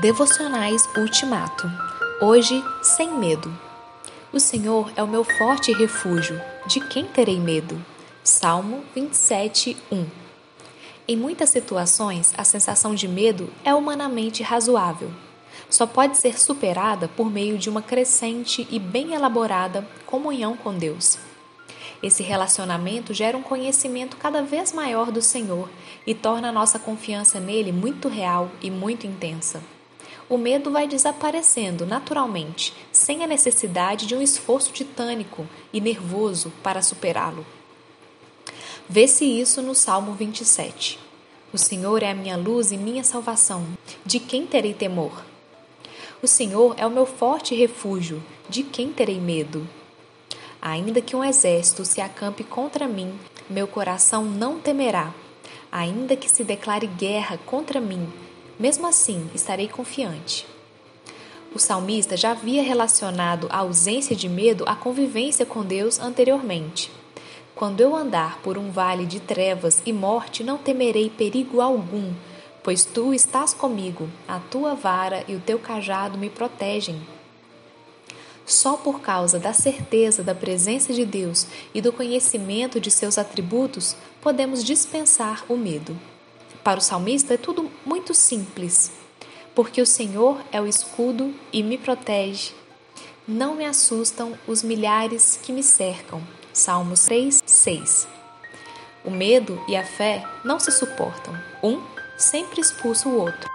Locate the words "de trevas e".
69.06-69.92